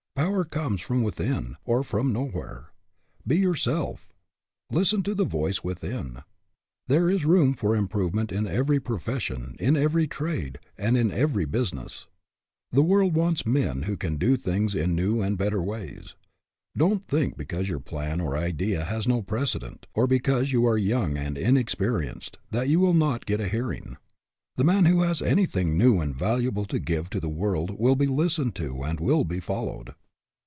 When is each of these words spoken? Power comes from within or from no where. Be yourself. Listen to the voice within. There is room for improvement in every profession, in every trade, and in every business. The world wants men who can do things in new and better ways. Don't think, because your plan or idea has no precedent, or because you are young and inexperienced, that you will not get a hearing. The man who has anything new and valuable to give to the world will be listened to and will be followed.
Power 0.15 0.43
comes 0.43 0.81
from 0.81 1.01
within 1.03 1.55
or 1.65 1.83
from 1.83 2.11
no 2.13 2.25
where. 2.27 2.71
Be 3.25 3.37
yourself. 3.37 4.11
Listen 4.71 5.01
to 5.03 5.15
the 5.15 5.25
voice 5.25 5.63
within. 5.63 6.19
There 6.87 7.09
is 7.09 7.25
room 7.25 7.53
for 7.55 7.75
improvement 7.75 8.31
in 8.31 8.45
every 8.47 8.79
profession, 8.79 9.55
in 9.59 9.75
every 9.75 10.07
trade, 10.07 10.59
and 10.77 10.95
in 10.97 11.11
every 11.11 11.45
business. 11.45 12.05
The 12.71 12.83
world 12.83 13.15
wants 13.15 13.45
men 13.47 13.83
who 13.83 13.97
can 13.97 14.17
do 14.17 14.35
things 14.37 14.75
in 14.75 14.95
new 14.95 15.21
and 15.23 15.37
better 15.39 15.61
ways. 15.61 16.15
Don't 16.77 17.07
think, 17.07 17.35
because 17.37 17.67
your 17.69 17.79
plan 17.79 18.19
or 18.21 18.37
idea 18.37 18.83
has 18.85 19.07
no 19.07 19.21
precedent, 19.23 19.87
or 19.95 20.05
because 20.07 20.51
you 20.51 20.67
are 20.67 20.77
young 20.77 21.17
and 21.17 21.37
inexperienced, 21.37 22.37
that 22.51 22.69
you 22.69 22.79
will 22.79 22.93
not 22.93 23.25
get 23.25 23.41
a 23.41 23.47
hearing. 23.49 23.97
The 24.55 24.65
man 24.65 24.85
who 24.85 25.01
has 25.01 25.21
anything 25.21 25.77
new 25.77 25.99
and 25.99 26.13
valuable 26.15 26.65
to 26.65 26.79
give 26.79 27.09
to 27.11 27.19
the 27.19 27.29
world 27.29 27.71
will 27.71 27.95
be 27.95 28.07
listened 28.07 28.55
to 28.55 28.83
and 28.83 28.99
will 28.99 29.23
be 29.23 29.39
followed. 29.39 29.95